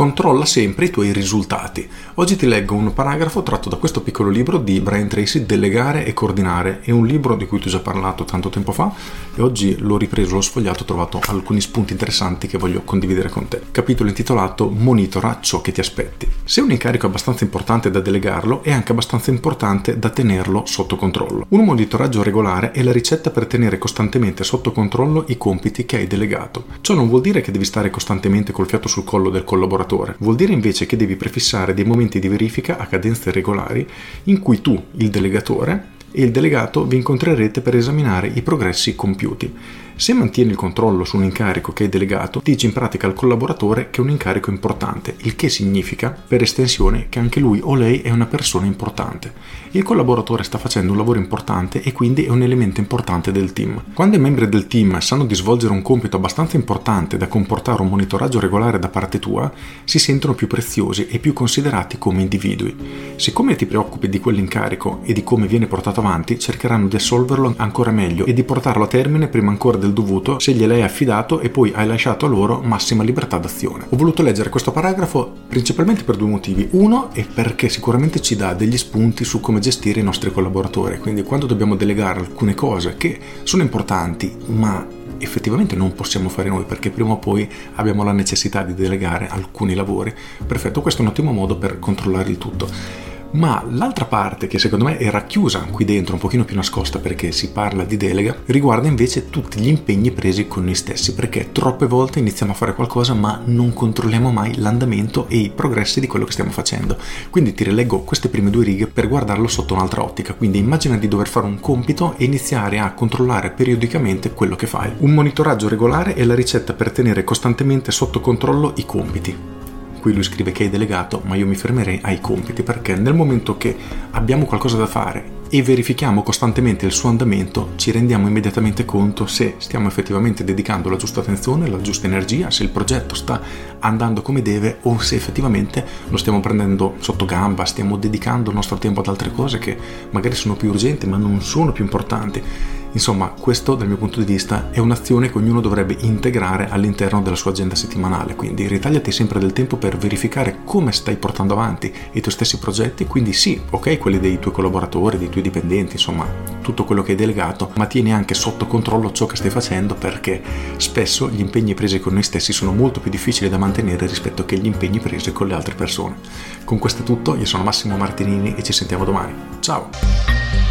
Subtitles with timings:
[0.00, 1.86] Controlla sempre i tuoi risultati.
[2.14, 6.14] Oggi ti leggo un paragrafo tratto da questo piccolo libro di Brian Tracy, Delegare e
[6.14, 6.80] coordinare.
[6.80, 8.90] È un libro di cui ti ho già parlato tanto tempo fa
[9.34, 13.46] e oggi l'ho ripreso, l'ho sfogliato, ho trovato alcuni spunti interessanti che voglio condividere con
[13.48, 13.60] te.
[13.70, 16.26] Capitolo intitolato Monitora ciò che ti aspetti.
[16.44, 20.96] Se un incarico è abbastanza importante da delegarlo, è anche abbastanza importante da tenerlo sotto
[20.96, 21.44] controllo.
[21.50, 26.06] Un monitoraggio regolare è la ricetta per tenere costantemente sotto controllo i compiti che hai
[26.06, 26.64] delegato.
[26.80, 30.14] Ciò non vuol dire che devi stare costantemente col fiato sul collo del collaboratore lavoratore.
[30.18, 33.86] Vuol dire invece che devi prefissare dei momenti di verifica a cadenze regolari
[34.24, 39.52] in cui tu, il delegatore, e il delegato vi incontrerete per esaminare i progressi compiuti.
[40.00, 43.90] Se mantieni il controllo su un incarico che hai delegato, dici in pratica al collaboratore
[43.90, 48.00] che è un incarico importante, il che significa, per estensione, che anche lui o lei
[48.00, 49.30] è una persona importante.
[49.72, 53.82] Il collaboratore sta facendo un lavoro importante e quindi è un elemento importante del team.
[53.92, 57.88] Quando i membri del team sanno di svolgere un compito abbastanza importante da comportare un
[57.88, 59.52] monitoraggio regolare da parte tua,
[59.84, 62.74] si sentono più preziosi e più considerati come individui.
[63.20, 67.90] Siccome ti preoccupi di quell'incarico e di come viene portato avanti, cercheranno di assolverlo ancora
[67.90, 71.70] meglio e di portarlo a termine prima ancora del dovuto se gliel'hai affidato e poi
[71.74, 73.84] hai lasciato a loro massima libertà d'azione.
[73.90, 76.66] Ho voluto leggere questo paragrafo principalmente per due motivi.
[76.70, 81.22] Uno è perché sicuramente ci dà degli spunti su come gestire i nostri collaboratori, quindi
[81.22, 84.86] quando dobbiamo delegare alcune cose che sono importanti ma
[85.18, 89.74] effettivamente non possiamo fare noi perché prima o poi abbiamo la necessità di delegare alcuni
[89.74, 90.14] lavori.
[90.46, 92.99] Perfetto, questo è un ottimo modo per controllare il tutto.
[93.32, 97.30] Ma l'altra parte che secondo me è racchiusa qui dentro, un pochino più nascosta perché
[97.30, 101.86] si parla di delega, riguarda invece tutti gli impegni presi con noi stessi, perché troppe
[101.86, 106.24] volte iniziamo a fare qualcosa ma non controlliamo mai l'andamento e i progressi di quello
[106.24, 106.96] che stiamo facendo.
[107.30, 110.34] Quindi ti rileggo queste prime due righe per guardarlo sotto un'altra ottica.
[110.34, 114.90] Quindi immagina di dover fare un compito e iniziare a controllare periodicamente quello che fai.
[114.98, 119.58] Un monitoraggio regolare è la ricetta per tenere costantemente sotto controllo i compiti
[120.00, 123.56] qui lui scrive che hai delegato, ma io mi fermerei ai compiti perché nel momento
[123.56, 123.76] che
[124.10, 129.56] abbiamo qualcosa da fare e verifichiamo costantemente il suo andamento, ci rendiamo immediatamente conto se
[129.58, 133.40] stiamo effettivamente dedicando la giusta attenzione, la giusta energia, se il progetto sta
[133.80, 138.78] andando come deve o se effettivamente lo stiamo prendendo sotto gamba, stiamo dedicando il nostro
[138.78, 139.76] tempo ad altre cose che
[140.10, 142.42] magari sono più urgenti ma non sono più importanti.
[142.92, 147.36] Insomma, questo dal mio punto di vista è un'azione che ognuno dovrebbe integrare all'interno della
[147.36, 152.20] sua agenda settimanale, quindi ritagliati sempre del tempo per verificare come stai portando avanti i
[152.20, 156.26] tuoi stessi progetti, quindi sì, ok, quelli dei tuoi collaboratori, dei tuoi dipendenti, insomma,
[156.62, 160.42] tutto quello che hai delegato, ma tieni anche sotto controllo ciò che stai facendo perché
[160.76, 164.58] spesso gli impegni presi con noi stessi sono molto più difficili da mantenere rispetto che
[164.58, 166.16] gli impegni presi con le altre persone.
[166.64, 169.32] Con questo è tutto, io sono Massimo Martinini e ci sentiamo domani.
[169.60, 170.69] Ciao!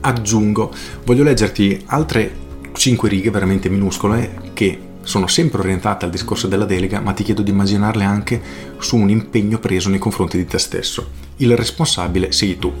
[0.00, 0.72] Aggiungo,
[1.04, 7.00] voglio leggerti altre 5 righe veramente minuscole che sono sempre orientate al discorso della delega,
[7.00, 8.40] ma ti chiedo di immaginarle anche
[8.78, 11.08] su un impegno preso nei confronti di te stesso.
[11.36, 12.72] Il responsabile sei tu.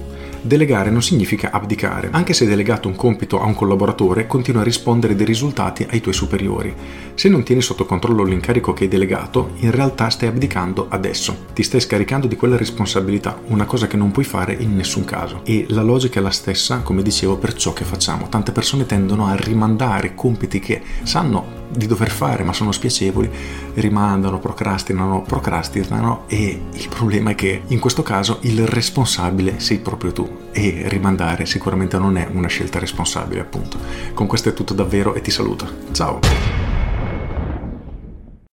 [0.42, 2.08] Delegare non significa abdicare.
[2.12, 6.00] Anche se hai delegato un compito a un collaboratore, continua a rispondere dei risultati ai
[6.00, 6.74] tuoi superiori.
[7.14, 11.46] Se non tieni sotto controllo l'incarico che hai delegato, in realtà stai abdicando adesso.
[11.52, 15.42] Ti stai scaricando di quella responsabilità, una cosa che non puoi fare in nessun caso.
[15.44, 18.28] E la logica è la stessa, come dicevo, per ciò che facciamo.
[18.30, 23.30] Tante persone tendono a rimandare compiti che sanno di dover fare ma sono spiacevoli,
[23.74, 30.12] rimandano, procrastinano, procrastinano e il problema è che in questo caso il responsabile sei proprio
[30.12, 33.78] tu e rimandare sicuramente non è una scelta responsabile appunto.
[34.14, 35.66] Con questo è tutto davvero e ti saluto.
[35.92, 36.69] Ciao!